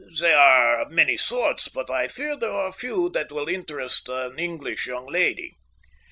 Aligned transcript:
They 0.19 0.33
are 0.33 0.81
of 0.81 0.89
many 0.91 1.15
sorts, 1.15 1.67
but 1.67 1.91
I 1.91 2.07
fear 2.07 2.35
there 2.35 2.49
are 2.49 2.73
few 2.73 3.07
that 3.09 3.31
will 3.31 3.47
interest 3.47 4.09
an 4.09 4.39
English 4.39 4.87
young 4.87 5.05
lady." 5.05 5.57